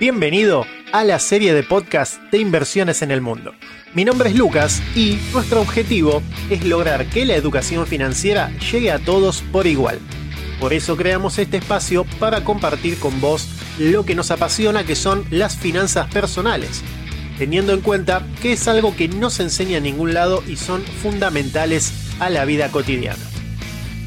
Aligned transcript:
Bienvenido 0.00 0.64
a 0.92 1.02
la 1.02 1.18
serie 1.18 1.52
de 1.52 1.64
podcast 1.64 2.22
de 2.30 2.38
inversiones 2.38 3.02
en 3.02 3.10
el 3.10 3.20
mundo. 3.20 3.52
Mi 3.94 4.04
nombre 4.04 4.28
es 4.30 4.36
Lucas 4.36 4.80
y 4.94 5.18
nuestro 5.32 5.60
objetivo 5.60 6.22
es 6.50 6.64
lograr 6.64 7.06
que 7.06 7.26
la 7.26 7.34
educación 7.34 7.84
financiera 7.84 8.52
llegue 8.70 8.92
a 8.92 9.00
todos 9.00 9.42
por 9.50 9.66
igual. 9.66 9.98
Por 10.60 10.72
eso 10.72 10.96
creamos 10.96 11.40
este 11.40 11.56
espacio 11.56 12.04
para 12.20 12.44
compartir 12.44 12.96
con 13.00 13.20
vos 13.20 13.48
lo 13.80 14.04
que 14.04 14.14
nos 14.14 14.30
apasiona 14.30 14.84
que 14.84 14.94
son 14.94 15.24
las 15.30 15.56
finanzas 15.56 16.06
personales, 16.12 16.84
teniendo 17.36 17.72
en 17.72 17.80
cuenta 17.80 18.24
que 18.40 18.52
es 18.52 18.68
algo 18.68 18.94
que 18.94 19.08
no 19.08 19.30
se 19.30 19.42
enseña 19.42 19.78
en 19.78 19.82
ningún 19.82 20.14
lado 20.14 20.44
y 20.46 20.54
son 20.54 20.80
fundamentales 21.02 21.92
a 22.20 22.30
la 22.30 22.44
vida 22.44 22.70
cotidiana. 22.70 23.24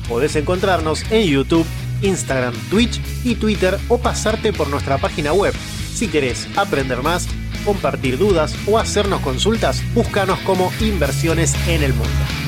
Podés 0.07 0.37
encontrarnos 0.37 1.03
en 1.11 1.27
YouTube, 1.27 1.65
Instagram, 2.01 2.53
Twitch 2.69 3.01
y 3.25 3.35
Twitter 3.35 3.77
o 3.89 3.97
pasarte 3.97 4.53
por 4.53 4.69
nuestra 4.69 4.97
página 4.97 5.33
web. 5.33 5.53
Si 6.01 6.07
querés 6.07 6.47
aprender 6.57 7.03
más, 7.03 7.27
compartir 7.63 8.17
dudas 8.17 8.55
o 8.65 8.79
hacernos 8.79 9.21
consultas, 9.21 9.83
búscanos 9.93 10.39
como 10.39 10.71
Inversiones 10.79 11.53
en 11.67 11.83
el 11.83 11.93
Mundo. 11.93 12.40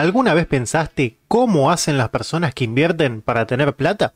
¿Alguna 0.00 0.32
vez 0.32 0.46
pensaste 0.46 1.18
cómo 1.28 1.70
hacen 1.70 1.98
las 1.98 2.08
personas 2.08 2.54
que 2.54 2.64
invierten 2.64 3.20
para 3.20 3.46
tener 3.46 3.76
plata? 3.76 4.14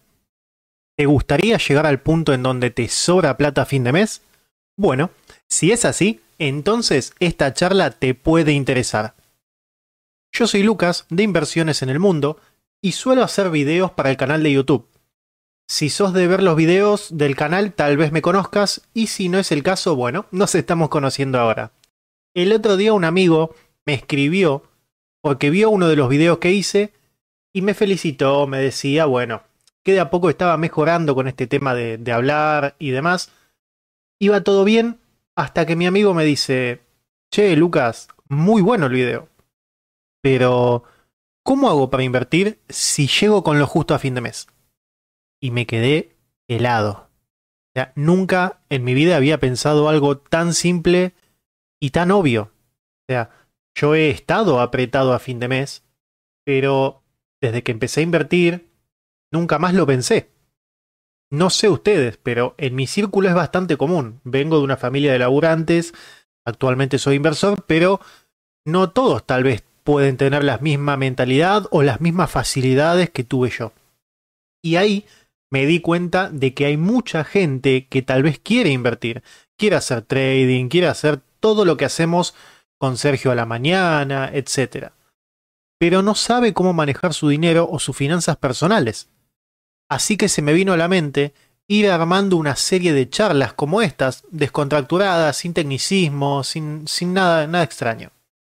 ¿Te 0.96 1.04
gustaría 1.04 1.58
llegar 1.58 1.84
al 1.84 2.00
punto 2.00 2.32
en 2.32 2.42
donde 2.42 2.70
te 2.70 2.88
sobra 2.88 3.36
plata 3.36 3.60
a 3.60 3.66
fin 3.66 3.84
de 3.84 3.92
mes? 3.92 4.22
Bueno, 4.78 5.10
si 5.46 5.72
es 5.72 5.84
así, 5.84 6.22
entonces 6.38 7.12
esta 7.20 7.52
charla 7.52 7.90
te 7.90 8.14
puede 8.14 8.52
interesar. 8.52 9.14
Yo 10.32 10.46
soy 10.46 10.62
Lucas 10.62 11.04
de 11.10 11.22
Inversiones 11.22 11.82
en 11.82 11.90
el 11.90 11.98
Mundo 11.98 12.40
y 12.82 12.92
suelo 12.92 13.22
hacer 13.22 13.50
videos 13.50 13.90
para 13.90 14.08
el 14.08 14.16
canal 14.16 14.42
de 14.42 14.52
YouTube. 14.52 14.88
Si 15.68 15.90
sos 15.90 16.14
de 16.14 16.26
ver 16.26 16.42
los 16.42 16.56
videos 16.56 17.08
del 17.18 17.36
canal 17.36 17.74
tal 17.74 17.98
vez 17.98 18.10
me 18.10 18.22
conozcas 18.22 18.88
y 18.94 19.08
si 19.08 19.28
no 19.28 19.38
es 19.38 19.52
el 19.52 19.62
caso, 19.62 19.96
bueno, 19.96 20.24
nos 20.30 20.54
estamos 20.54 20.88
conociendo 20.88 21.38
ahora. 21.38 21.72
El 22.34 22.54
otro 22.54 22.78
día 22.78 22.94
un 22.94 23.04
amigo 23.04 23.54
me 23.84 23.92
escribió 23.92 24.62
porque 25.24 25.48
vio 25.48 25.70
uno 25.70 25.88
de 25.88 25.96
los 25.96 26.10
videos 26.10 26.36
que 26.36 26.52
hice 26.52 26.92
y 27.50 27.62
me 27.62 27.72
felicitó, 27.72 28.46
me 28.46 28.58
decía, 28.58 29.06
bueno, 29.06 29.42
que 29.82 29.94
de 29.94 30.00
a 30.00 30.10
poco 30.10 30.28
estaba 30.28 30.58
mejorando 30.58 31.14
con 31.14 31.28
este 31.28 31.46
tema 31.46 31.74
de, 31.74 32.12
hablar 32.12 32.76
y 32.78 32.90
demás. 32.90 33.32
Iba 34.20 34.42
todo 34.42 34.64
bien 34.64 34.98
hasta 35.34 35.64
que 35.64 35.76
mi 35.76 35.86
amigo 35.86 36.12
me 36.12 36.24
dice, 36.24 36.82
che, 37.32 37.56
Lucas, 37.56 38.08
muy 38.28 38.60
bueno 38.60 38.84
el 38.84 38.92
video. 38.92 39.30
Pero, 40.20 40.84
¿cómo 41.42 41.70
hago 41.70 41.88
para 41.88 42.02
invertir 42.02 42.60
si 42.68 43.06
llego 43.06 43.42
con 43.42 43.58
lo 43.58 43.66
justo 43.66 43.94
a 43.94 43.98
fin 43.98 44.14
de 44.14 44.20
mes? 44.20 44.46
Y 45.40 45.52
me 45.52 45.66
quedé 45.66 46.16
helado. 46.48 47.08
O 47.68 47.72
sea, 47.74 47.94
nunca 47.94 48.60
en 48.68 48.84
mi 48.84 48.92
vida 48.92 49.16
había 49.16 49.40
pensado 49.40 49.88
algo 49.88 50.18
tan 50.18 50.52
simple 50.52 51.14
y 51.80 51.90
tan 51.92 52.10
obvio. 52.10 52.42
O 52.42 53.06
sea, 53.08 53.30
yo 53.74 53.94
he 53.94 54.10
estado 54.10 54.60
apretado 54.60 55.12
a 55.12 55.18
fin 55.18 55.40
de 55.40 55.48
mes, 55.48 55.84
pero 56.44 57.02
desde 57.40 57.62
que 57.62 57.72
empecé 57.72 58.00
a 58.00 58.04
invertir, 58.04 58.68
nunca 59.32 59.58
más 59.58 59.74
lo 59.74 59.86
pensé. 59.86 60.30
No 61.30 61.50
sé 61.50 61.68
ustedes, 61.68 62.16
pero 62.16 62.54
en 62.58 62.74
mi 62.74 62.86
círculo 62.86 63.28
es 63.28 63.34
bastante 63.34 63.76
común. 63.76 64.20
Vengo 64.24 64.58
de 64.58 64.64
una 64.64 64.76
familia 64.76 65.12
de 65.12 65.18
laburantes, 65.18 65.92
actualmente 66.44 66.98
soy 66.98 67.16
inversor, 67.16 67.64
pero 67.66 68.00
no 68.64 68.90
todos 68.90 69.26
tal 69.26 69.42
vez 69.42 69.64
pueden 69.82 70.16
tener 70.16 70.44
la 70.44 70.58
misma 70.58 70.96
mentalidad 70.96 71.66
o 71.70 71.82
las 71.82 72.00
mismas 72.00 72.30
facilidades 72.30 73.10
que 73.10 73.24
tuve 73.24 73.50
yo. 73.50 73.72
Y 74.62 74.76
ahí 74.76 75.06
me 75.50 75.66
di 75.66 75.80
cuenta 75.80 76.30
de 76.30 76.54
que 76.54 76.66
hay 76.66 76.76
mucha 76.76 77.24
gente 77.24 77.86
que 77.88 78.02
tal 78.02 78.22
vez 78.22 78.38
quiere 78.38 78.70
invertir, 78.70 79.22
quiere 79.58 79.76
hacer 79.76 80.02
trading, 80.02 80.68
quiere 80.68 80.86
hacer 80.86 81.20
todo 81.40 81.64
lo 81.64 81.76
que 81.76 81.84
hacemos 81.84 82.34
con 82.78 82.96
Sergio 82.96 83.30
a 83.30 83.34
la 83.34 83.46
mañana, 83.46 84.30
etc. 84.32 84.92
Pero 85.78 86.02
no 86.02 86.14
sabe 86.14 86.52
cómo 86.52 86.72
manejar 86.72 87.14
su 87.14 87.28
dinero 87.28 87.68
o 87.70 87.78
sus 87.78 87.96
finanzas 87.96 88.36
personales. 88.36 89.08
Así 89.88 90.16
que 90.16 90.28
se 90.28 90.42
me 90.42 90.52
vino 90.52 90.72
a 90.72 90.76
la 90.76 90.88
mente 90.88 91.34
ir 91.66 91.90
armando 91.90 92.36
una 92.36 92.56
serie 92.56 92.92
de 92.92 93.08
charlas 93.08 93.52
como 93.52 93.82
estas, 93.82 94.24
descontracturadas, 94.30 95.36
sin 95.36 95.54
tecnicismo, 95.54 96.44
sin, 96.44 96.86
sin 96.88 97.14
nada, 97.14 97.46
nada 97.46 97.64
extraño, 97.64 98.10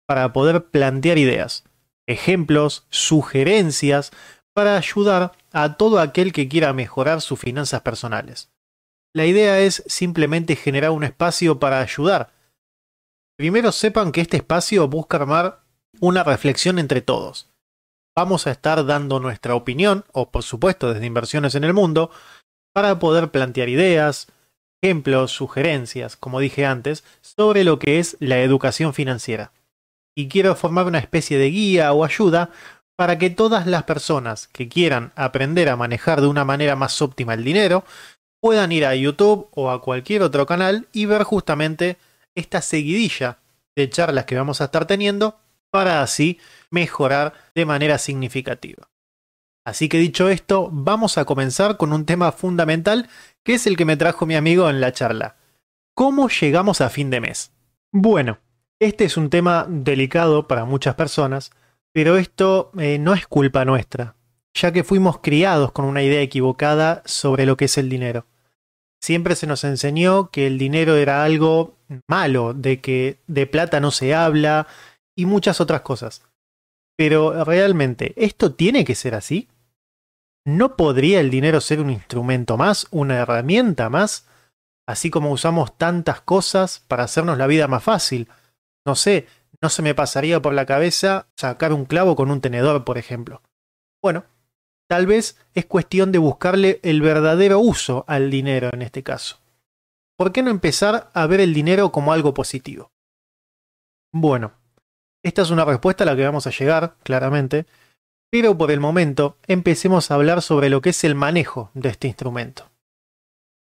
para 0.08 0.34
poder 0.34 0.66
plantear 0.66 1.18
ideas, 1.18 1.64
ejemplos, 2.08 2.86
sugerencias, 2.90 4.12
para 4.54 4.78
ayudar 4.78 5.34
a 5.52 5.78
todo 5.78 6.00
aquel 6.00 6.32
que 6.32 6.48
quiera 6.48 6.74
mejorar 6.74 7.22
sus 7.22 7.40
finanzas 7.40 7.82
personales. 7.82 8.50
La 9.14 9.26
idea 9.26 9.60
es 9.60 9.84
simplemente 9.88 10.56
generar 10.56 10.92
un 10.92 11.04
espacio 11.04 11.60
para 11.60 11.80
ayudar, 11.80 12.32
Primero 13.38 13.72
sepan 13.72 14.12
que 14.12 14.22
este 14.22 14.38
espacio 14.38 14.88
busca 14.88 15.18
armar 15.18 15.60
una 16.00 16.24
reflexión 16.24 16.80
entre 16.80 17.02
todos. 17.02 17.50
Vamos 18.16 18.48
a 18.48 18.52
estar 18.52 18.86
dando 18.86 19.20
nuestra 19.20 19.56
opinión, 19.56 20.06
o 20.14 20.32
por 20.32 20.44
supuesto 20.44 20.94
desde 20.94 21.06
inversiones 21.06 21.54
en 21.56 21.66
el 21.66 21.74
mundo, 21.74 22.12
para 22.74 22.98
poder 22.98 23.32
plantear 23.32 23.68
ideas, 23.68 24.28
ejemplos, 24.82 25.32
sugerencias, 25.32 26.16
como 26.16 26.40
dije 26.40 26.66
antes, 26.66 27.04
sobre 27.22 27.66
lo 27.66 27.78
que 27.78 28.00
es 28.00 28.16
la 28.20 28.40
educación 28.40 28.94
financiera. 28.94 29.52
Y 30.16 30.30
quiero 30.30 30.56
formar 30.56 30.86
una 30.86 31.00
especie 31.00 31.38
de 31.38 31.50
guía 31.50 31.92
o 31.92 32.06
ayuda 32.06 32.52
para 32.96 33.18
que 33.18 33.30
todas 33.30 33.68
las 33.68 33.84
personas 33.84 34.48
que 34.48 34.70
quieran 34.70 35.12
aprender 35.18 35.68
a 35.68 35.76
manejar 35.76 36.22
de 36.22 36.28
una 36.28 36.46
manera 36.46 36.78
más 36.78 37.02
óptima 37.02 37.34
el 37.34 37.44
dinero 37.44 37.84
puedan 38.40 38.72
ir 38.72 38.86
a 38.86 38.96
YouTube 38.96 39.50
o 39.52 39.72
a 39.72 39.82
cualquier 39.82 40.22
otro 40.22 40.46
canal 40.46 40.88
y 40.94 41.06
ver 41.06 41.24
justamente 41.24 41.98
esta 42.36 42.62
seguidilla 42.62 43.40
de 43.76 43.90
charlas 43.90 44.26
que 44.26 44.36
vamos 44.36 44.62
a 44.62 44.66
estar 44.66 44.86
teniendo 44.86 45.40
para 45.72 46.02
así 46.02 46.40
mejorar 46.70 47.34
de 47.54 47.66
manera 47.66 47.98
significativa. 47.98 48.90
Así 49.66 49.90
que 49.90 49.98
dicho 49.98 50.30
esto, 50.30 50.70
vamos 50.72 51.18
a 51.18 51.26
comenzar 51.26 51.78
con 51.78 51.92
un 51.92 52.06
tema 52.06 52.32
fundamental 52.32 53.10
que 53.44 53.56
es 53.56 53.66
el 53.66 53.76
que 53.76 53.86
me 53.86 53.98
trajo 53.98 54.26
mi 54.26 54.36
amigo 54.36 54.70
en 54.70 54.80
la 54.80 54.92
charla. 54.92 55.38
¿Cómo 55.96 56.30
llegamos 56.30 56.82
a 56.82 56.90
fin 56.90 57.10
de 57.10 57.20
mes? 57.20 57.52
Bueno, 57.92 58.40
este 58.80 59.06
es 59.06 59.18
un 59.18 59.30
tema 59.30 59.66
delicado 59.68 60.48
para 60.48 60.66
muchas 60.66 60.96
personas, 60.96 61.52
pero 61.94 62.18
esto 62.18 62.72
eh, 62.78 63.00
no 63.00 63.14
es 63.14 63.26
culpa 63.26 63.66
nuestra, 63.66 64.16
ya 64.54 64.72
que 64.72 64.84
fuimos 64.84 65.20
criados 65.20 65.72
con 65.72 65.86
una 65.86 66.04
idea 66.04 66.22
equivocada 66.22 67.02
sobre 67.06 67.46
lo 67.46 67.58
que 67.58 67.66
es 67.66 67.78
el 67.78 67.90
dinero. 67.90 68.28
Siempre 69.06 69.36
se 69.36 69.46
nos 69.46 69.64
enseñó 69.64 70.32
que 70.32 70.48
el 70.48 70.58
dinero 70.58 70.96
era 70.96 71.24
algo 71.24 71.76
malo, 72.10 72.56
de 72.56 72.82
que 72.82 73.20
de 73.28 73.46
plata 73.46 73.80
no 73.80 73.92
se 73.92 74.16
habla 74.16 74.66
y 75.16 75.28
muchas 75.28 75.62
otras 75.62 75.82
cosas. 75.82 76.24
Pero 76.98 77.44
realmente, 77.44 78.16
¿esto 78.18 78.56
tiene 78.56 78.84
que 78.84 78.96
ser 78.96 79.14
así? 79.14 79.48
¿No 80.44 80.76
podría 80.76 81.20
el 81.20 81.30
dinero 81.30 81.62
ser 81.62 81.82
un 81.82 81.92
instrumento 81.92 82.58
más, 82.58 82.88
una 82.90 83.18
herramienta 83.18 83.92
más? 83.92 84.26
Así 84.88 85.12
como 85.12 85.30
usamos 85.30 85.78
tantas 85.78 86.22
cosas 86.22 86.84
para 86.88 87.04
hacernos 87.04 87.38
la 87.38 87.46
vida 87.46 87.68
más 87.68 87.84
fácil. 87.84 88.28
No 88.88 88.96
sé, 88.96 89.28
no 89.62 89.70
se 89.70 89.84
me 89.84 89.94
pasaría 89.94 90.42
por 90.42 90.56
la 90.56 90.66
cabeza 90.66 91.28
sacar 91.38 91.74
un 91.74 91.86
clavo 91.86 92.16
con 92.16 92.32
un 92.32 92.42
tenedor, 92.42 92.84
por 92.84 92.98
ejemplo. 92.98 93.44
Bueno, 94.02 94.24
tal 94.88 95.08
vez 95.08 95.38
es 95.54 95.66
cuestión 95.66 96.12
de 96.12 96.20
buscarle 96.20 96.80
el 96.84 97.02
verdadero 97.02 97.60
uso 97.60 98.06
al 98.08 98.30
dinero 98.30 98.70
en 98.74 98.82
este 98.82 99.04
caso. 99.04 99.40
¿por 100.18 100.32
qué 100.32 100.44
no 100.44 100.50
empezar 100.50 101.10
a 101.14 101.28
ver 101.28 101.42
el 101.42 101.54
dinero 101.54 101.92
como 101.92 102.14
algo 102.14 102.34
positivo? 102.34 102.92
Bueno, 104.14 104.54
esta 105.24 105.42
es 105.42 105.50
una 105.50 105.66
respuesta 105.66 106.04
a 106.04 106.08
la 106.08 106.16
que 106.16 106.24
vamos 106.24 106.48
a 106.48 106.52
llegar, 106.52 106.96
claramente, 107.04 107.66
pero 108.32 108.58
por 108.58 108.72
el 108.72 108.80
momento 108.80 109.38
empecemos 109.48 110.10
a 110.10 110.16
hablar 110.16 110.42
sobre 110.42 110.70
lo 110.70 110.82
que 110.82 110.90
es 110.90 111.04
el 111.04 111.16
manejo 111.16 111.72
de 111.74 111.90
este 111.90 112.08
instrumento. 112.08 112.70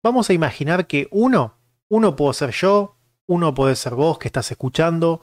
Vamos 0.03 0.29
a 0.29 0.33
imaginar 0.33 0.87
que 0.87 1.07
uno, 1.11 1.55
uno 1.89 2.15
puede 2.15 2.33
ser 2.35 2.51
yo, 2.51 2.95
uno 3.27 3.53
puede 3.53 3.75
ser 3.75 3.95
vos 3.95 4.19
que 4.19 4.27
estás 4.27 4.51
escuchando, 4.51 5.21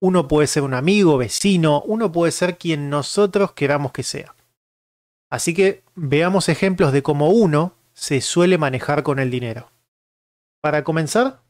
uno 0.00 0.28
puede 0.28 0.48
ser 0.48 0.64
un 0.64 0.74
amigo, 0.74 1.16
vecino, 1.16 1.82
uno 1.82 2.12
puede 2.12 2.32
ser 2.32 2.58
quien 2.58 2.90
nosotros 2.90 3.52
queramos 3.52 3.92
que 3.92 4.02
sea. 4.02 4.34
Así 5.34 5.52
que 5.52 5.82
veamos 5.96 6.48
ejemplos 6.48 6.92
de 6.92 7.02
cómo 7.02 7.30
uno 7.30 7.74
se 7.92 8.20
suele 8.20 8.56
manejar 8.56 9.02
con 9.02 9.18
el 9.18 9.32
dinero. 9.32 9.72
Para 10.60 10.84
comenzar, 10.84 11.40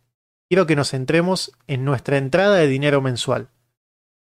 quiero 0.48 0.66
que 0.66 0.74
nos 0.74 0.92
centremos 0.92 1.52
en 1.66 1.84
nuestra 1.84 2.16
entrada 2.16 2.56
de 2.56 2.66
dinero 2.66 3.02
mensual. 3.02 3.50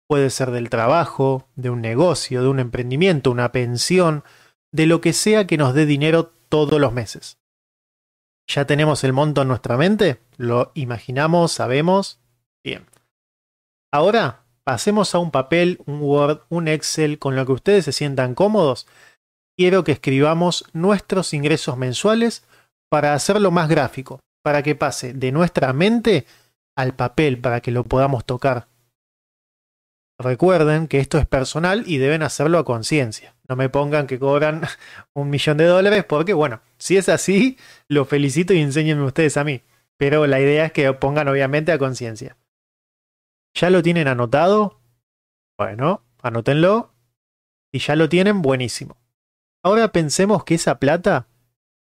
puede 0.08 0.28
ser 0.28 0.50
del 0.50 0.68
trabajo, 0.68 1.48
de 1.54 1.70
un 1.70 1.80
negocio, 1.80 2.42
de 2.42 2.48
un 2.48 2.60
emprendimiento, 2.60 3.30
una 3.30 3.50
pensión, 3.50 4.24
de 4.72 4.84
lo 4.84 5.00
que 5.00 5.14
sea 5.14 5.46
que 5.46 5.56
nos 5.56 5.72
dé 5.72 5.86
dinero 5.86 6.34
todos 6.50 6.78
los 6.78 6.92
meses. 6.92 7.38
¿Ya 8.46 8.66
tenemos 8.66 9.04
el 9.04 9.14
monto 9.14 9.40
en 9.40 9.48
nuestra 9.48 9.78
mente? 9.78 10.20
¿Lo 10.36 10.70
imaginamos? 10.74 11.52
¿Sabemos? 11.52 12.20
Bien. 12.62 12.84
Ahora 13.90 14.44
pasemos 14.64 15.14
a 15.14 15.18
un 15.18 15.30
papel, 15.30 15.80
un 15.86 16.02
Word, 16.02 16.40
un 16.50 16.68
Excel 16.68 17.18
con 17.18 17.36
lo 17.36 17.46
que 17.46 17.52
ustedes 17.52 17.86
se 17.86 17.92
sientan 17.92 18.34
cómodos. 18.34 18.86
Quiero 19.56 19.84
que 19.84 19.92
escribamos 19.92 20.64
nuestros 20.72 21.32
ingresos 21.32 21.78
mensuales 21.78 22.44
para 22.90 23.14
hacerlo 23.14 23.50
más 23.50 23.68
gráfico, 23.68 24.20
para 24.42 24.62
que 24.62 24.74
pase 24.74 25.14
de 25.14 25.32
nuestra 25.32 25.72
mente 25.72 26.26
al 26.76 26.94
papel, 26.94 27.40
para 27.40 27.60
que 27.60 27.70
lo 27.70 27.84
podamos 27.84 28.24
tocar. 28.26 28.68
Recuerden 30.18 30.88
que 30.88 30.98
esto 30.98 31.18
es 31.18 31.26
personal 31.26 31.84
y 31.86 31.98
deben 31.98 32.22
hacerlo 32.22 32.58
a 32.58 32.64
conciencia. 32.64 33.34
No 33.48 33.56
me 33.56 33.68
pongan 33.68 34.06
que 34.06 34.18
cobran 34.18 34.62
un 35.14 35.30
millón 35.30 35.56
de 35.56 35.64
dólares 35.64 36.04
porque, 36.04 36.32
bueno, 36.32 36.60
si 36.78 36.96
es 36.96 37.08
así, 37.08 37.58
lo 37.88 38.04
felicito 38.04 38.52
y 38.54 38.60
enséñenme 38.60 39.04
ustedes 39.04 39.36
a 39.36 39.44
mí. 39.44 39.62
Pero 39.98 40.26
la 40.26 40.40
idea 40.40 40.66
es 40.66 40.72
que 40.72 40.92
pongan 40.92 41.28
obviamente 41.28 41.72
a 41.72 41.78
conciencia. 41.78 42.36
¿Ya 43.54 43.70
lo 43.70 43.82
tienen 43.82 44.08
anotado? 44.08 44.80
Bueno, 45.58 46.02
anótenlo. 46.22 46.92
Si 47.72 47.78
ya 47.78 47.96
lo 47.96 48.08
tienen, 48.10 48.42
buenísimo. 48.42 48.98
Ahora 49.62 49.92
pensemos 49.92 50.44
que 50.44 50.54
esa 50.54 50.78
plata 50.78 51.28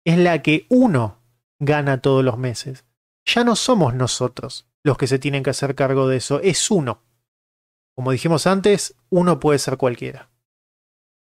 es 0.05 0.19
la 0.19 0.43
que 0.43 0.67
uno 0.69 1.23
gana 1.59 2.00
todos 2.00 2.25
los 2.25 2.38
meses. 2.38 2.85
Ya 3.25 3.44
no 3.44 3.56
somos 3.56 3.94
nosotros 3.94 4.67
los 4.85 4.97
que 4.97 5.06
se 5.06 5.19
tienen 5.19 5.43
que 5.43 5.50
hacer 5.50 5.75
cargo 5.75 6.09
de 6.09 6.17
eso, 6.17 6.41
es 6.41 6.70
uno. 6.70 7.03
Como 7.94 8.11
dijimos 8.11 8.47
antes, 8.47 8.97
uno 9.11 9.38
puede 9.38 9.59
ser 9.59 9.76
cualquiera. 9.76 10.31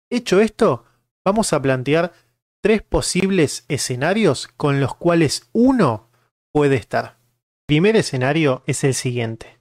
Hecho 0.10 0.40
esto, 0.40 0.86
vamos 1.26 1.52
a 1.54 1.62
plantear 1.62 2.14
tres 2.62 2.82
posibles 2.82 3.66
escenarios 3.68 4.48
con 4.48 4.80
los 4.80 4.96
cuales 4.96 5.50
uno 5.52 6.10
puede 6.52 6.76
estar. 6.76 7.18
El 7.62 7.66
primer 7.66 7.96
escenario 7.96 8.64
es 8.68 8.84
el 8.84 8.94
siguiente. 8.94 9.60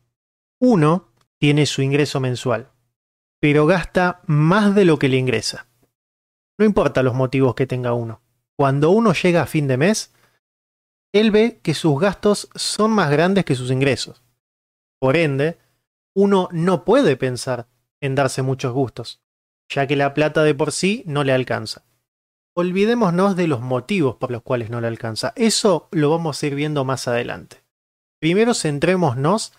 Uno 0.60 1.08
tiene 1.38 1.66
su 1.66 1.82
ingreso 1.82 2.20
mensual, 2.20 2.70
pero 3.40 3.66
gasta 3.66 4.20
más 4.26 4.74
de 4.74 4.84
lo 4.84 4.98
que 4.98 5.08
le 5.08 5.16
ingresa. 5.16 5.66
No 6.58 6.64
importa 6.64 7.02
los 7.02 7.14
motivos 7.14 7.54
que 7.54 7.66
tenga 7.66 7.92
uno. 7.92 8.20
Cuando 8.56 8.90
uno 8.90 9.12
llega 9.12 9.42
a 9.42 9.46
fin 9.46 9.66
de 9.66 9.76
mes, 9.76 10.12
él 11.12 11.30
ve 11.30 11.60
que 11.62 11.74
sus 11.74 12.00
gastos 12.00 12.48
son 12.54 12.90
más 12.90 13.10
grandes 13.10 13.44
que 13.44 13.54
sus 13.54 13.70
ingresos. 13.70 14.22
Por 15.00 15.16
ende, 15.16 15.58
uno 16.14 16.48
no 16.52 16.84
puede 16.84 17.16
pensar 17.16 17.66
en 18.00 18.14
darse 18.14 18.42
muchos 18.42 18.72
gustos, 18.72 19.20
ya 19.68 19.86
que 19.86 19.96
la 19.96 20.14
plata 20.14 20.42
de 20.42 20.54
por 20.54 20.72
sí 20.72 21.02
no 21.06 21.24
le 21.24 21.32
alcanza. 21.32 21.84
Olvidémonos 22.54 23.34
de 23.36 23.46
los 23.46 23.60
motivos 23.60 24.16
por 24.16 24.30
los 24.30 24.42
cuales 24.42 24.68
no 24.68 24.80
le 24.80 24.88
alcanza. 24.88 25.32
Eso 25.36 25.88
lo 25.90 26.10
vamos 26.10 26.42
a 26.42 26.46
ir 26.46 26.54
viendo 26.54 26.84
más 26.84 27.08
adelante. 27.08 27.62
Primero 28.20 28.54
centrémonos 28.54 29.52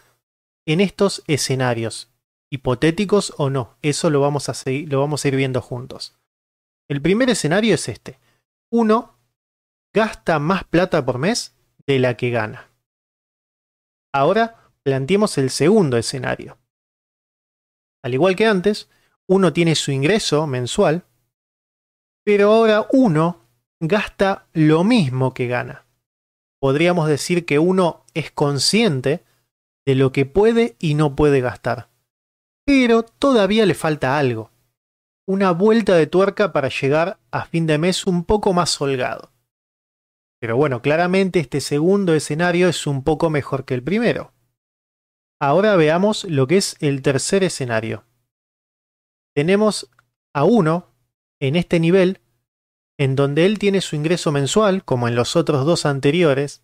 en 0.66 0.80
estos 0.80 1.24
escenarios, 1.28 2.12
hipotéticos 2.51 3.34
o 3.38 3.50
no. 3.50 3.75
Eso 3.81 4.10
lo 4.10 4.22
vamos 4.22 4.48
a, 4.50 4.54
seguir, 4.54 4.92
lo 4.92 5.00
vamos 5.00 5.25
a 5.25 5.28
ir 5.28 5.36
viendo 5.36 5.62
juntos. 5.62 6.16
El 6.94 7.01
primer 7.01 7.28
escenario 7.31 7.74
es 7.74 7.90
este. 7.90 8.19
Uno 8.72 9.18
gasta 9.95 10.38
más 10.38 10.63
plata 10.63 11.04
por 11.04 11.18
mes 11.18 11.56
de 11.88 11.98
la 11.98 12.16
que 12.16 12.30
gana. 12.30 12.69
Ahora 14.13 14.69
planteemos 14.84 15.40
el 15.40 15.50
segundo 15.50 15.98
escenario. 15.98 16.60
Al 18.04 18.13
igual 18.13 18.36
que 18.36 18.45
antes, 18.45 18.92
uno 19.25 19.54
tiene 19.54 19.74
su 19.74 19.92
ingreso 19.92 20.45
mensual, 20.45 21.04
pero 22.24 22.51
ahora 22.51 22.86
uno 22.92 23.42
gasta 23.80 24.45
lo 24.54 24.84
mismo 24.84 25.34
que 25.34 25.48
gana. 25.48 25.88
Podríamos 26.62 27.07
decir 27.07 27.48
que 27.48 27.57
uno 27.57 28.06
es 28.13 28.30
consciente 28.30 29.24
de 29.84 29.95
lo 29.95 30.12
que 30.12 30.28
puede 30.28 30.75
y 30.78 30.94
no 30.94 31.16
puede 31.16 31.42
gastar. 31.42 31.90
Pero 32.68 33.01
todavía 33.01 33.66
le 33.66 33.74
falta 33.74 34.19
algo. 34.19 34.52
Una 35.25 35.51
vuelta 35.51 35.95
de 35.95 36.07
tuerca 36.07 36.51
para 36.51 36.69
llegar 36.69 37.19
a 37.31 37.45
fin 37.45 37.65
de 37.65 37.77
mes 37.77 38.05
un 38.05 38.25
poco 38.25 38.51
más 38.51 38.79
holgado. 38.81 39.31
Pero 40.41 40.57
bueno, 40.57 40.81
claramente 40.81 41.39
este 41.39 41.61
segundo 41.61 42.13
escenario 42.13 42.67
es 42.67 42.85
un 42.85 43.03
poco 43.05 43.29
mejor 43.29 43.63
que 43.63 43.73
el 43.73 43.83
primero. 43.83 44.33
Ahora 45.39 45.77
veamos 45.77 46.25
lo 46.25 46.47
que 46.47 46.57
es 46.57 46.75
el 46.81 47.01
tercer 47.01 47.43
escenario. 47.43 48.03
Tenemos 49.33 49.89
a 50.33 50.43
uno 50.43 50.93
en 51.39 51.55
este 51.55 51.79
nivel 51.79 52.19
en 52.97 53.15
donde 53.15 53.45
él 53.45 53.59
tiene 53.59 53.81
su 53.81 53.95
ingreso 53.95 54.31
mensual, 54.31 54.83
como 54.83 55.07
en 55.07 55.15
los 55.15 55.35
otros 55.35 55.65
dos 55.65 55.85
anteriores, 55.85 56.63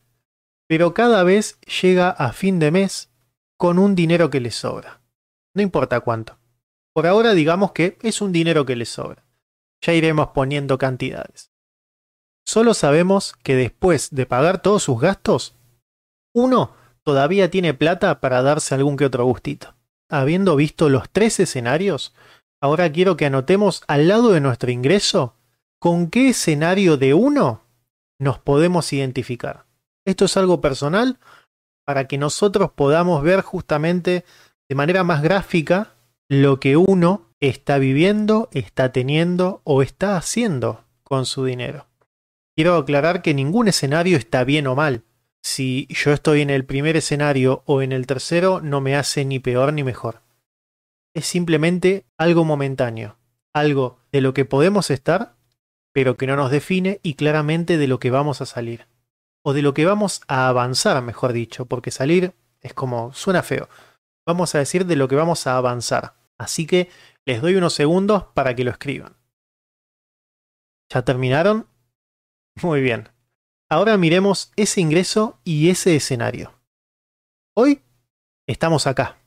pero 0.68 0.94
cada 0.94 1.24
vez 1.24 1.60
llega 1.82 2.10
a 2.10 2.34
fin 2.34 2.60
de 2.60 2.72
mes 2.72 3.10
con 3.58 3.80
un 3.80 3.96
dinero 3.96 4.30
que 4.30 4.40
le 4.40 4.52
sobra. 4.52 5.02
No 5.54 5.62
importa 5.62 6.00
cuánto. 6.02 6.39
Por 7.00 7.08
ahora 7.08 7.34
digamos 7.34 7.72
que 7.72 7.98
es 8.02 8.20
un 8.20 8.34
dinero 8.34 8.66
que 8.66 8.76
le 8.76 8.84
sobra. 8.84 9.24
Ya 9.82 9.94
iremos 9.94 10.32
poniendo 10.34 10.78
cantidades. 10.78 11.50
Solo 12.46 12.74
sabemos 12.74 13.36
que 13.42 13.56
después 13.56 14.10
de 14.14 14.26
pagar 14.26 14.62
todos 14.62 14.84
sus 14.84 15.00
gastos, 15.00 15.56
uno 16.36 16.76
todavía 17.06 17.50
tiene 17.50 17.74
plata 17.74 18.20
para 18.20 18.42
darse 18.42 18.76
algún 18.76 18.98
que 18.98 19.06
otro 19.06 19.24
gustito. 19.24 19.76
Habiendo 20.10 20.58
visto 20.58 20.90
los 20.90 21.10
tres 21.10 21.40
escenarios, 21.40 22.14
ahora 22.60 22.92
quiero 22.92 23.16
que 23.16 23.28
anotemos 23.28 23.82
al 23.88 24.10
lado 24.10 24.34
de 24.34 24.42
nuestro 24.42 24.70
ingreso 24.70 25.36
con 25.80 26.10
qué 26.10 26.28
escenario 26.28 26.98
de 26.98 27.14
uno 27.14 27.62
nos 28.20 28.40
podemos 28.40 28.92
identificar. 28.92 29.64
Esto 30.06 30.26
es 30.26 30.36
algo 30.36 30.60
personal 30.60 31.18
para 31.86 32.10
que 32.10 32.18
nosotros 32.18 32.72
podamos 32.76 33.24
ver 33.24 33.40
justamente 33.40 34.26
de 34.68 34.76
manera 34.76 35.06
más 35.06 35.22
gráfica 35.22 35.94
lo 36.30 36.60
que 36.60 36.78
uno 36.78 37.26
está 37.40 37.80
viviendo, 37.80 38.50
está 38.52 38.92
teniendo 38.92 39.62
o 39.64 39.82
está 39.82 40.16
haciendo 40.16 40.86
con 41.04 41.26
su 41.26 41.44
dinero. 41.44 41.88
Quiero 42.56 42.76
aclarar 42.76 43.24
que 43.24 43.34
ningún 43.34 43.68
escenario 43.68 44.16
está 44.16 44.44
bien 44.44 44.68
o 44.68 44.76
mal 44.76 45.04
si 45.42 45.88
yo 45.90 46.12
estoy 46.12 46.42
en 46.42 46.52
el 46.52 46.66
primer 46.66 46.98
escenario 46.98 47.64
o 47.66 47.82
en 47.82 47.92
el 47.92 48.06
tercero 48.06 48.62
no 48.62 48.80
me 48.80 48.96
hace 48.96 49.26
ni 49.26 49.40
peor 49.40 49.74
ni 49.74 49.84
mejor. 49.84 50.22
Es 51.16 51.26
simplemente 51.26 52.06
algo 52.18 52.46
momentáneo, 52.46 53.18
algo 53.52 54.00
de 54.12 54.22
lo 54.22 54.36
que 54.36 54.46
podemos 54.46 54.92
estar, 54.92 55.34
pero 55.94 56.16
que 56.16 56.28
no 56.28 56.36
nos 56.36 56.52
define 56.52 57.00
y 57.02 57.16
claramente 57.16 57.78
de 57.78 57.88
lo 57.88 58.00
que 58.00 58.12
vamos 58.12 58.42
a 58.42 58.46
salir. 58.46 58.86
O 59.42 59.54
de 59.54 59.64
lo 59.64 59.74
que 59.74 59.86
vamos 59.86 60.22
a 60.28 60.48
avanzar, 60.50 61.02
mejor 61.02 61.34
dicho, 61.34 61.66
porque 61.66 61.90
salir 61.90 62.34
es 62.62 62.74
como 62.74 63.14
suena 63.14 63.42
feo. 63.42 63.70
Vamos 64.28 64.54
a 64.54 64.60
decir 64.60 64.86
de 64.86 64.96
lo 64.96 65.08
que 65.08 65.16
vamos 65.16 65.48
a 65.48 65.58
avanzar. 65.58 66.19
Así 66.40 66.66
que 66.66 66.90
les 67.26 67.42
doy 67.42 67.56
unos 67.56 67.74
segundos 67.74 68.24
para 68.34 68.56
que 68.56 68.64
lo 68.64 68.72
escriban. 68.72 69.18
¿Ya 70.92 71.04
terminaron? 71.04 71.68
Muy 72.64 72.82
bien. 72.82 73.10
Ahora 73.70 73.98
miremos 73.98 74.52
ese 74.56 74.82
ingreso 74.82 75.40
y 75.44 75.70
ese 75.70 75.96
escenario. 75.96 76.60
Hoy 77.56 77.82
estamos 78.48 78.88
acá. 78.88 79.20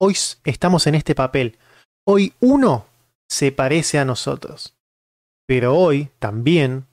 Hoy 0.00 0.16
estamos 0.44 0.86
en 0.86 0.94
este 0.94 1.14
papel. 1.14 1.58
Hoy 2.06 2.32
uno 2.40 2.86
se 3.28 3.52
parece 3.52 3.98
a 3.98 4.06
nosotros. 4.06 4.76
Pero 5.46 5.76
hoy 5.76 6.10
también 6.18 6.86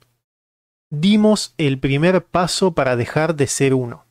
dimos 0.90 1.54
el 1.58 1.78
primer 1.78 2.24
paso 2.24 2.74
para 2.74 2.96
dejar 2.96 3.34
de 3.34 3.46
ser 3.46 3.72
uno. 3.72 4.04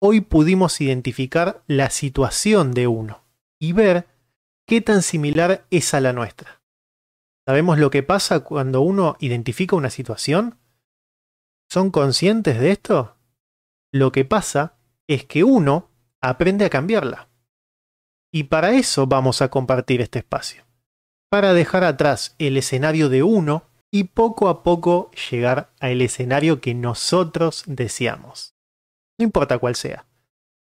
Hoy 0.00 0.20
pudimos 0.20 0.80
identificar 0.80 1.62
la 1.66 1.90
situación 1.90 2.72
de 2.72 2.86
uno 2.88 3.22
y 3.58 3.72
ver 3.72 4.11
qué 4.72 4.80
tan 4.80 5.02
similar 5.02 5.66
es 5.68 5.92
a 5.92 6.00
la 6.00 6.14
nuestra. 6.14 6.62
¿Sabemos 7.46 7.78
lo 7.78 7.90
que 7.90 8.02
pasa 8.02 8.40
cuando 8.40 8.80
uno 8.80 9.18
identifica 9.20 9.76
una 9.76 9.90
situación? 9.90 10.58
¿Son 11.70 11.90
conscientes 11.90 12.58
de 12.58 12.70
esto? 12.70 13.18
Lo 13.92 14.12
que 14.12 14.24
pasa 14.24 14.78
es 15.06 15.26
que 15.26 15.44
uno 15.44 15.90
aprende 16.22 16.64
a 16.64 16.70
cambiarla. 16.70 17.28
Y 18.32 18.44
para 18.44 18.72
eso 18.72 19.06
vamos 19.06 19.42
a 19.42 19.50
compartir 19.50 20.00
este 20.00 20.20
espacio. 20.20 20.64
Para 21.30 21.52
dejar 21.52 21.84
atrás 21.84 22.34
el 22.38 22.56
escenario 22.56 23.10
de 23.10 23.22
uno 23.22 23.64
y 23.90 24.04
poco 24.04 24.48
a 24.48 24.62
poco 24.62 25.10
llegar 25.30 25.70
al 25.80 26.00
escenario 26.00 26.62
que 26.62 26.72
nosotros 26.72 27.64
deseamos. 27.66 28.54
No 29.18 29.24
importa 29.24 29.58
cuál 29.58 29.74
sea. 29.74 30.06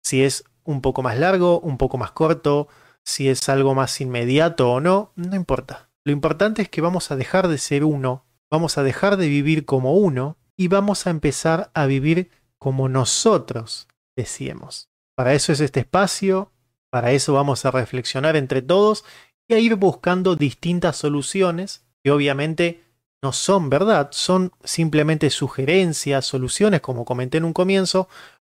Si 0.04 0.22
es 0.22 0.44
un 0.62 0.82
poco 0.82 1.02
más 1.02 1.18
largo, 1.18 1.58
un 1.58 1.78
poco 1.78 1.98
más 1.98 2.12
corto, 2.12 2.68
si 3.04 3.28
es 3.28 3.48
algo 3.48 3.74
más 3.74 4.00
inmediato 4.00 4.70
o 4.70 4.80
no, 4.80 5.12
no 5.16 5.36
importa. 5.36 5.90
Lo 6.04 6.12
importante 6.12 6.62
es 6.62 6.68
que 6.68 6.80
vamos 6.80 7.10
a 7.10 7.16
dejar 7.16 7.48
de 7.48 7.58
ser 7.58 7.84
uno, 7.84 8.24
vamos 8.50 8.78
a 8.78 8.82
dejar 8.82 9.16
de 9.16 9.28
vivir 9.28 9.64
como 9.64 9.94
uno 9.94 10.36
y 10.56 10.68
vamos 10.68 11.06
a 11.06 11.10
empezar 11.10 11.70
a 11.74 11.86
vivir 11.86 12.30
como 12.58 12.88
nosotros 12.88 13.88
decíamos. 14.16 14.88
Para 15.16 15.34
eso 15.34 15.52
es 15.52 15.60
este 15.60 15.80
espacio, 15.80 16.52
Para 16.90 17.12
eso 17.12 17.34
vamos 17.34 17.66
a 17.66 17.70
reflexionar 17.70 18.34
entre 18.34 18.62
todos 18.62 19.04
y 19.46 19.52
a 19.52 19.58
ir 19.58 19.74
buscando 19.74 20.36
distintas 20.36 20.96
soluciones 20.96 21.84
que 22.02 22.10
obviamente 22.10 22.82
no 23.22 23.32
son 23.32 23.68
verdad, 23.68 24.08
son 24.12 24.52
simplemente 24.64 25.28
sugerencias, 25.28 26.24
soluciones, 26.24 26.80
como 26.80 27.04
comenté 27.04 27.38
en 27.38 27.44
un 27.44 27.52
comienzo, 27.52 28.08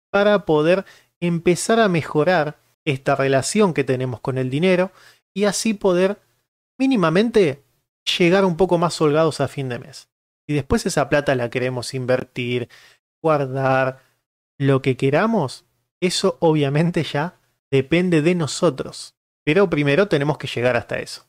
para 0.10 0.46
poder 0.46 0.86
empezar 1.20 1.79
a 1.79 1.89
mejorar 1.89 2.60
esta 2.91 3.15
relación 3.15 3.74
que 3.74 3.84
tenemos 3.84 4.19
con 4.19 4.38
el 4.38 4.50
dinero 4.50 4.91
y 5.34 5.46
así 5.46 5.74
poder 5.74 6.19
mínimamente 6.77 7.63
llegar 8.17 8.46
un 8.46 8.58
poco 8.58 8.77
más 8.77 9.00
holgados 9.01 9.41
a 9.41 9.48
fin 9.48 9.69
de 9.69 9.79
mes. 9.79 10.10
Y 10.48 10.53
después 10.53 10.86
esa 10.86 11.10
plata 11.10 11.36
la 11.36 11.50
queremos 11.50 11.93
invertir, 11.93 12.69
guardar, 13.22 14.01
lo 14.60 14.81
que 14.81 14.98
queramos, 14.98 15.65
eso 16.01 16.38
obviamente 16.41 17.03
ya 17.03 17.39
depende 17.72 18.22
de 18.22 18.36
nosotros. 18.36 19.15
Pero 19.46 19.69
primero 19.69 20.08
tenemos 20.08 20.38
que 20.38 20.48
llegar 20.48 20.75
hasta 20.75 21.00
eso. 21.00 21.25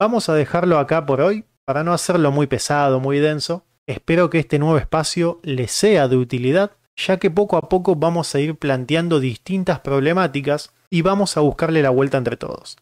Vamos 0.00 0.28
a 0.28 0.34
dejarlo 0.34 0.78
acá 0.78 1.06
por 1.06 1.20
hoy, 1.20 1.44
para 1.64 1.84
no 1.84 1.92
hacerlo 1.92 2.32
muy 2.32 2.46
pesado, 2.46 2.98
muy 2.98 3.18
denso. 3.18 3.64
Espero 3.86 4.30
que 4.30 4.38
este 4.38 4.58
nuevo 4.58 4.78
espacio 4.78 5.40
les 5.42 5.70
sea 5.70 6.08
de 6.08 6.16
utilidad, 6.16 6.72
ya 6.96 7.18
que 7.18 7.30
poco 7.30 7.56
a 7.56 7.68
poco 7.68 7.94
vamos 7.94 8.34
a 8.34 8.40
ir 8.40 8.56
planteando 8.56 9.20
distintas 9.20 9.80
problemáticas 9.80 10.72
y 10.90 11.02
vamos 11.02 11.36
a 11.36 11.40
buscarle 11.40 11.82
la 11.82 11.90
vuelta 11.90 12.18
entre 12.18 12.36
todos. 12.36 12.76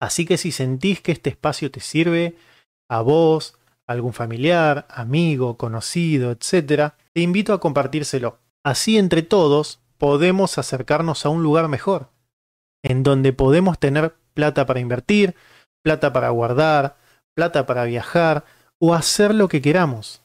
Así 0.00 0.26
que 0.26 0.36
si 0.36 0.52
sentís 0.52 1.00
que 1.00 1.12
este 1.12 1.30
espacio 1.30 1.70
te 1.70 1.80
sirve, 1.80 2.36
a 2.88 3.02
vos, 3.02 3.58
a 3.86 3.92
algún 3.92 4.12
familiar, 4.12 4.86
amigo, 4.90 5.56
conocido, 5.56 6.32
etc., 6.32 6.94
te 7.12 7.20
invito 7.20 7.52
a 7.52 7.60
compartírselo. 7.60 8.38
Así 8.64 8.98
entre 8.98 9.22
todos 9.22 9.80
podemos 9.98 10.58
acercarnos 10.58 11.24
a 11.24 11.28
un 11.28 11.42
lugar 11.42 11.68
mejor, 11.68 12.10
en 12.82 13.02
donde 13.02 13.32
podemos 13.32 13.78
tener 13.78 14.14
plata 14.34 14.66
para 14.66 14.80
invertir, 14.80 15.36
plata 15.82 16.12
para 16.12 16.30
guardar, 16.30 16.96
plata 17.34 17.66
para 17.66 17.84
viajar 17.84 18.44
o 18.80 18.94
hacer 18.94 19.34
lo 19.34 19.48
que 19.48 19.62
queramos. 19.62 20.22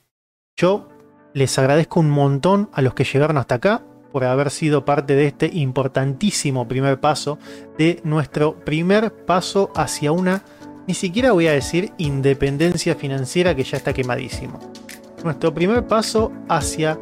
Yo 0.56 0.90
les 1.34 1.60
agradezco 1.60 2.00
un 2.00 2.10
montón 2.10 2.70
a 2.74 2.82
los 2.82 2.96
que 2.96 3.04
llegaron 3.04 3.38
hasta 3.38 3.56
acá 3.56 3.84
por 4.18 4.26
haber 4.26 4.50
sido 4.50 4.84
parte 4.84 5.16
de 5.16 5.28
este 5.28 5.48
importantísimo 5.54 6.68
primer 6.68 7.00
paso, 7.00 7.38
de 7.78 8.02
nuestro 8.04 8.56
primer 8.62 9.14
paso 9.14 9.72
hacia 9.76 10.12
una, 10.12 10.42
ni 10.88 10.96
siquiera 10.96 11.34
voy 11.34 11.46
a 11.46 11.52
decir 11.52 11.94
independencia 12.00 12.96
financiera 12.96 13.56
que 13.56 13.64
ya 13.64 13.78
está 13.78 13.94
quemadísimo. 13.94 14.60
Nuestro 15.24 15.54
primer 15.54 15.86
paso 15.86 16.32
hacia 16.50 16.98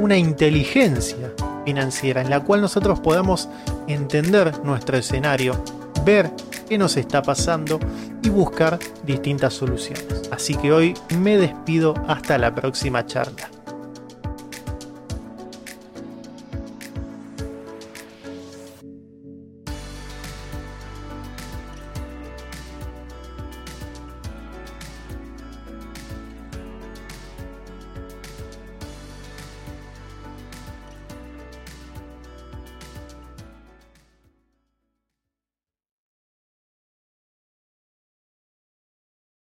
una 0.00 0.16
inteligencia 0.16 1.32
financiera 1.64 2.20
en 2.20 2.30
la 2.30 2.40
cual 2.42 2.62
nosotros 2.62 2.98
podamos 2.98 3.48
entender 3.86 4.52
nuestro 4.64 4.96
escenario, 4.96 5.62
ver 6.04 6.32
qué 6.68 6.78
nos 6.78 6.96
está 6.96 7.22
pasando 7.22 7.78
y 8.24 8.28
buscar 8.28 8.80
distintas 9.04 9.54
soluciones. 9.54 10.28
Así 10.32 10.56
que 10.56 10.72
hoy 10.72 10.94
me 11.16 11.38
despido 11.38 11.94
hasta 12.08 12.36
la 12.38 12.52
próxima 12.52 13.06
charla. 13.06 13.55